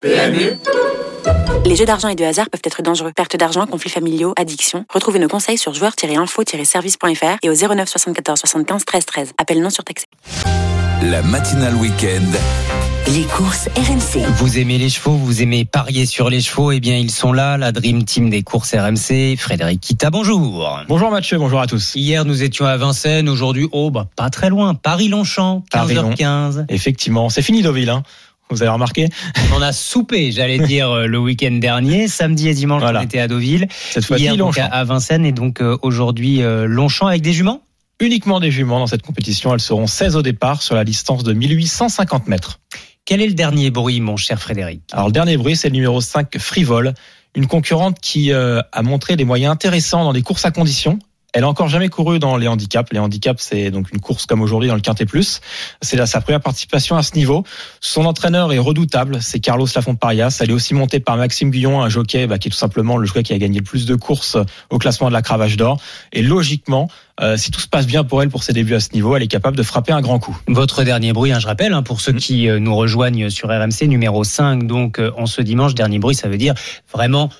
PMU 0.00 0.56
les 1.66 1.76
jeux 1.76 1.84
d'argent 1.84 2.08
et 2.08 2.14
de 2.14 2.24
hasard 2.24 2.48
peuvent 2.48 2.62
être 2.64 2.82
dangereux. 2.82 3.12
Perte 3.14 3.36
d'argent, 3.36 3.66
conflits 3.66 3.90
familiaux, 3.90 4.32
addiction. 4.36 4.86
Retrouvez 4.88 5.18
nos 5.18 5.28
conseils 5.28 5.58
sur 5.58 5.74
joueurs-info-service.fr 5.74 7.36
et 7.42 7.50
au 7.50 7.54
09 7.54 7.88
74 7.88 8.40
75 8.40 8.84
13 8.84 9.06
13. 9.06 9.32
Appel 9.36 9.60
non 9.60 9.70
surtaxé. 9.70 10.06
La 11.02 11.22
matinale 11.22 11.74
week-end. 11.76 12.24
Les 13.14 13.24
courses 13.24 13.68
RMC. 13.76 14.24
Vous 14.36 14.58
aimez 14.58 14.78
les 14.78 14.88
chevaux, 14.88 15.12
vous 15.12 15.42
aimez 15.42 15.64
parier 15.64 16.06
sur 16.06 16.30
les 16.30 16.40
chevaux, 16.40 16.72
eh 16.72 16.80
bien 16.80 16.96
ils 16.96 17.10
sont 17.10 17.32
là, 17.32 17.56
la 17.56 17.72
Dream 17.72 18.04
Team 18.04 18.30
des 18.30 18.42
courses 18.42 18.74
RMC. 18.74 19.36
Frédéric 19.36 19.80
Kita, 19.80 20.10
bonjour. 20.10 20.80
Bonjour 20.88 21.10
Mathieu, 21.10 21.38
bonjour 21.38 21.60
à 21.60 21.66
tous. 21.66 21.94
Hier 21.94 22.24
nous 22.24 22.42
étions 22.42 22.66
à 22.66 22.76
Vincennes, 22.76 23.28
aujourd'hui, 23.28 23.68
oh 23.72 23.90
bah 23.90 24.06
pas 24.16 24.30
très 24.30 24.48
loin, 24.48 24.74
Paris-Longchamp, 24.74 25.64
15h15. 25.72 26.66
Effectivement, 26.68 27.28
c'est 27.30 27.42
fini 27.42 27.62
Deauville. 27.62 27.90
Hein. 27.90 28.02
Vous 28.50 28.62
avez 28.62 28.70
remarqué 28.70 29.08
On 29.54 29.62
a 29.62 29.72
soupé, 29.72 30.32
j'allais 30.32 30.58
dire, 30.66 30.90
euh, 30.90 31.06
le 31.06 31.18
week-end 31.18 31.52
dernier. 31.52 32.08
Samedi 32.08 32.48
et 32.48 32.54
dimanche, 32.54 32.82
on 32.84 33.00
était 33.00 33.20
à 33.20 33.28
Deauville. 33.28 33.68
Cette 33.70 34.04
fois-ci, 34.04 34.36
Longchamp. 34.36 34.68
à 34.70 34.84
Vincennes 34.84 35.24
et 35.24 35.32
donc 35.32 35.60
euh, 35.60 35.78
aujourd'hui, 35.82 36.42
euh, 36.42 36.66
Longchamp 36.66 37.06
avec 37.06 37.22
des 37.22 37.32
juments 37.32 37.62
Uniquement 38.00 38.40
des 38.40 38.50
juments 38.50 38.78
dans 38.78 38.86
cette 38.86 39.02
compétition. 39.02 39.52
Elles 39.52 39.60
seront 39.60 39.86
16 39.86 40.16
au 40.16 40.22
départ 40.22 40.62
sur 40.62 40.74
la 40.74 40.84
distance 40.84 41.22
de 41.22 41.32
1850 41.34 42.28
mètres. 42.28 42.58
Quel 43.04 43.20
est 43.20 43.26
le 43.26 43.34
dernier 43.34 43.70
bruit, 43.70 44.00
mon 44.00 44.16
cher 44.16 44.40
Frédéric? 44.40 44.82
Alors, 44.92 45.06
le 45.06 45.12
dernier 45.12 45.36
bruit, 45.36 45.54
c'est 45.54 45.68
le 45.68 45.74
numéro 45.74 46.00
5, 46.00 46.38
Frivole. 46.38 46.94
Une 47.34 47.46
concurrente 47.46 47.98
qui 48.00 48.32
a 48.32 48.82
montré 48.82 49.16
des 49.16 49.24
moyens 49.24 49.52
intéressants 49.52 50.02
dans 50.04 50.12
les 50.12 50.22
courses 50.22 50.46
à 50.46 50.50
conditions. 50.50 50.98
Elle 51.32 51.44
a 51.44 51.48
encore 51.48 51.68
jamais 51.68 51.88
couru 51.88 52.18
dans 52.18 52.36
les 52.36 52.48
handicaps. 52.48 52.92
Les 52.92 52.98
handicaps, 52.98 53.42
c'est 53.42 53.70
donc 53.70 53.92
une 53.92 54.00
course 54.00 54.26
comme 54.26 54.42
aujourd'hui 54.42 54.68
dans 54.68 54.74
le 54.74 54.80
Quintet 54.80 55.06
Plus. 55.06 55.40
C'est 55.80 56.04
sa 56.06 56.20
première 56.20 56.40
participation 56.40 56.96
à 56.96 57.02
ce 57.02 57.14
niveau. 57.14 57.44
Son 57.80 58.04
entraîneur 58.04 58.52
est 58.52 58.58
redoutable, 58.58 59.18
c'est 59.20 59.40
Carlos 59.40 59.66
Lafont-Parias. 59.74 60.38
Elle 60.40 60.50
est 60.50 60.54
aussi 60.54 60.74
montée 60.74 61.00
par 61.00 61.16
Maxime 61.16 61.50
Guyon, 61.50 61.82
un 61.82 61.88
jockey 61.88 62.26
bah, 62.26 62.38
qui 62.38 62.48
est 62.48 62.50
tout 62.50 62.56
simplement 62.56 62.96
le 62.96 63.06
jockey 63.06 63.22
qui 63.22 63.32
a 63.32 63.38
gagné 63.38 63.58
le 63.58 63.64
plus 63.64 63.86
de 63.86 63.94
courses 63.94 64.36
au 64.70 64.78
classement 64.78 65.08
de 65.08 65.12
la 65.12 65.22
cravache 65.22 65.56
d'or. 65.56 65.80
Et 66.12 66.22
logiquement, 66.22 66.88
euh, 67.20 67.36
si 67.36 67.50
tout 67.50 67.60
se 67.60 67.68
passe 67.68 67.86
bien 67.86 68.02
pour 68.02 68.22
elle 68.22 68.30
pour 68.30 68.42
ses 68.42 68.52
débuts 68.52 68.74
à 68.74 68.80
ce 68.80 68.92
niveau, 68.92 69.14
elle 69.14 69.22
est 69.22 69.28
capable 69.28 69.56
de 69.56 69.62
frapper 69.62 69.92
un 69.92 70.00
grand 70.00 70.18
coup. 70.18 70.36
Votre 70.48 70.84
dernier 70.84 71.12
bruit, 71.12 71.32
hein, 71.32 71.38
je 71.38 71.46
rappelle, 71.46 71.74
hein, 71.74 71.82
pour 71.82 72.00
ceux 72.00 72.12
mm. 72.12 72.18
qui 72.18 72.48
euh, 72.48 72.58
nous 72.58 72.74
rejoignent 72.74 73.28
sur 73.28 73.48
RMC, 73.48 73.86
numéro 73.88 74.24
5, 74.24 74.66
donc 74.66 74.98
euh, 74.98 75.10
en 75.16 75.26
ce 75.26 75.42
dimanche, 75.42 75.74
dernier 75.74 75.98
bruit, 75.98 76.14
ça 76.14 76.28
veut 76.28 76.38
dire 76.38 76.54
vraiment 76.92 77.30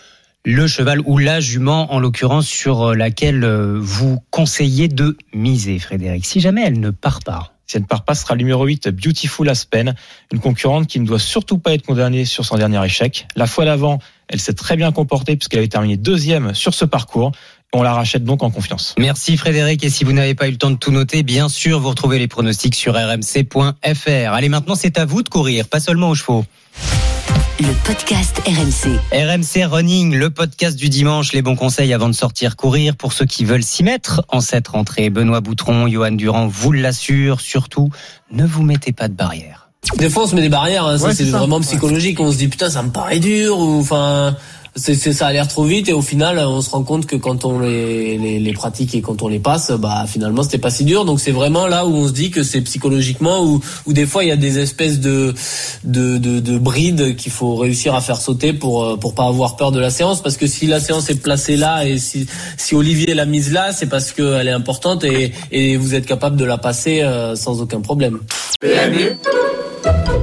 le 0.45 0.67
cheval 0.67 1.01
ou 1.05 1.19
la 1.19 1.41
jument, 1.41 1.93
en 1.93 1.99
l'occurrence, 1.99 2.47
sur 2.47 2.91
euh, 2.91 2.95
laquelle 2.95 3.45
euh, 3.45 3.79
vous 3.81 4.23
conseillez 4.31 4.89
de 4.89 5.17
miser, 5.35 5.79
Frédéric, 5.79 6.25
si 6.25 6.41
jamais 6.41 6.65
elle 6.65 6.81
ne 6.81 6.91
part 6.91 7.21
pas 7.21 7.53
si 7.71 7.77
elle 7.77 7.85
ne 7.85 7.87
part 7.87 8.03
pas, 8.03 8.17
ce 8.17 8.23
sera 8.23 8.35
le 8.35 8.39
numéro 8.39 8.65
8, 8.65 8.89
Beautiful 8.89 9.49
Aspen, 9.49 9.95
une 10.33 10.41
concurrente 10.41 10.89
qui 10.89 10.99
ne 10.99 11.07
doit 11.07 11.21
surtout 11.21 11.59
pas 11.59 11.73
être 11.73 11.87
condamnée 11.87 12.25
sur 12.25 12.45
son 12.45 12.57
dernier 12.57 12.85
échec. 12.85 13.29
La 13.37 13.47
fois 13.47 13.65
d'avant, 13.65 14.01
elle 14.27 14.41
s'est 14.41 14.55
très 14.55 14.77
bien 14.77 14.91
comportée 14.91 15.37
puisqu'elle 15.37 15.61
avait 15.61 15.69
terminé 15.69 15.97
deuxième 15.97 16.53
sur 16.53 16.75
ce 16.75 16.85
parcours. 16.85 17.31
On 17.73 17.85
la 17.85 17.93
rachète 17.95 18.25
donc 18.25 18.43
en 18.43 18.51
confiance. 18.51 18.97
Merci 18.99 19.37
Frédéric. 19.37 19.85
Et 19.85 19.91
si 19.91 20.03
vous 20.03 20.13
n'avez 20.13 20.35
pas 20.35 20.49
eu 20.49 20.51
le 20.51 20.57
temps 20.57 20.73
de 20.73 20.77
tout 20.79 20.91
noter, 20.91 21.23
bien 21.23 21.49
sûr, 21.49 21.79
vous 21.79 21.91
retrouvez 21.91 22.19
les 22.19 22.27
pronostics 22.27 22.75
sur 22.75 22.95
rmc.fr. 22.95 24.33
Allez, 24.33 24.49
maintenant, 24.49 24.75
c'est 24.75 24.99
à 24.99 25.05
vous 25.05 25.23
de 25.23 25.29
courir, 25.29 25.69
pas 25.69 25.79
seulement 25.79 26.11
aux 26.11 26.17
chevaux 26.17 26.45
le 27.61 27.75
podcast 27.85 28.41
RMC. 28.47 28.99
RMC 29.13 29.67
Running, 29.67 30.15
le 30.15 30.31
podcast 30.31 30.79
du 30.79 30.89
dimanche, 30.89 31.35
les 31.35 31.43
bons 31.43 31.57
conseils 31.57 31.93
avant 31.93 32.09
de 32.09 32.15
sortir 32.15 32.57
courir 32.57 32.97
pour 32.97 33.13
ceux 33.13 33.27
qui 33.27 33.45
veulent 33.45 33.63
s'y 33.63 33.83
mettre 33.83 34.23
en 34.29 34.41
cette 34.41 34.69
rentrée. 34.69 35.11
Benoît 35.11 35.43
Boutron, 35.43 35.87
Johan 35.87 36.13
Durand 36.13 36.47
vous 36.47 36.73
l'assure, 36.73 37.41
surtout, 37.43 37.91
ne 38.33 38.47
vous 38.47 38.63
mettez 38.63 38.93
pas 38.93 39.09
de 39.09 39.13
barrières. 39.13 39.69
Des 39.99 40.09
fois 40.09 40.25
on 40.25 40.27
se 40.27 40.35
met 40.35 40.41
des 40.41 40.49
barrières, 40.49 40.87
hein, 40.87 40.97
c'est 41.13 41.25
vraiment 41.25 41.61
psychologique, 41.61 42.19
on 42.21 42.33
se 42.33 42.39
dit 42.39 42.49
putain 42.49 42.71
ça 42.71 42.83
me 42.83 42.91
paraît 42.91 43.19
dur 43.19 43.59
ou 43.59 43.81
enfin 43.81 44.37
c'est, 44.77 44.95
ça 44.95 45.27
a 45.27 45.33
l'air 45.33 45.49
trop 45.49 45.65
vite 45.65 45.89
et 45.89 45.93
au 45.93 46.03
final 46.03 46.39
on 46.39 46.61
se 46.61 46.71
rend 46.71 46.83
compte 46.83 47.07
que 47.07 47.17
quand 47.17 47.45
on 47.45 47.59
les, 47.59 48.17
les, 48.19 48.39
les 48.39 48.53
pratique 48.53 48.95
et 48.95 49.01
quand 49.01 49.23
on 49.23 49.29
les 49.29 49.39
passe 49.39 49.73
bah 49.73 50.05
finalement 50.07 50.43
c'était 50.43 50.59
pas 50.59 50.71
si 50.71 50.85
dur. 50.85 51.05
Donc 51.05 51.21
c'est 51.21 51.33
vraiment 51.33 51.67
là 51.67 51.87
où 51.87 51.95
on 51.95 52.07
se 52.07 52.13
dit 52.13 52.31
que 52.31 52.43
c'est 52.43 52.61
psychologiquement 52.61 53.45
ou 53.45 53.61
ou 53.87 53.93
des 53.93 54.07
fois 54.07 54.25
il 54.25 54.29
y 54.29 54.33
a 54.33 54.37
des 54.37 54.59
espèces 54.59 55.01
de 55.01 55.35
de, 55.85 56.19
de, 56.19 56.41
de 56.41 56.59
brides 56.59 57.17
qu'il 57.17 57.33
faut 57.33 57.57
réussir 57.57 57.95
à 57.95 58.01
faire 58.01 58.21
sauter 58.21 58.53
pour 58.53 58.85
euh, 58.85 58.97
pour 58.97 59.15
pas 59.15 59.27
avoir 59.27 59.57
peur 59.57 59.73
de 59.73 59.81
la 59.81 59.91
séance. 59.91 60.23
Parce 60.23 60.37
que 60.37 60.47
si 60.47 60.67
la 60.67 60.81
séance 60.81 61.11
est 61.11 61.21
placée 61.21 61.57
là 61.57 61.85
et 61.85 61.99
si 61.99 62.27
si 62.57 62.75
Olivier 62.75 63.15
l'a 63.15 63.27
mise 63.27 63.53
là 63.53 63.73
c'est 63.73 63.89
parce 63.89 64.13
qu'elle 64.13 64.49
est 64.49 64.53
importante 64.53 65.05
et, 65.05 65.33
et 65.51 65.77
vous 65.77 65.95
êtes 65.95 66.07
capable 66.07 66.37
de 66.37 66.45
la 66.45 66.59
passer 66.59 67.03
euh, 67.03 67.35
sans 67.37 67.61
aucun 67.61 67.81
problème. 67.81 68.21